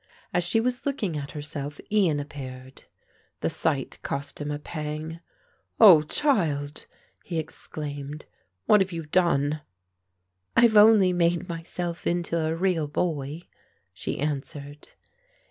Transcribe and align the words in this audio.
As 0.33 0.43
she 0.43 0.59
was 0.59 0.87
looking 0.87 1.15
at 1.15 1.33
herself 1.33 1.79
Ian 1.91 2.19
appeared. 2.19 2.85
The 3.41 3.51
sight 3.51 3.99
cost 4.01 4.41
him 4.41 4.49
a 4.49 4.57
pang. 4.57 5.19
"Oh, 5.79 6.01
child," 6.01 6.87
he 7.23 7.37
exclaimed, 7.37 8.25
"what 8.65 8.81
have 8.81 8.91
you 8.91 9.05
done?" 9.05 9.61
"I've 10.57 10.75
only 10.75 11.13
made 11.13 11.47
myself 11.47 12.07
into 12.07 12.39
a 12.39 12.55
real 12.55 12.87
boy," 12.87 13.43
she 13.93 14.17
answered. 14.17 14.87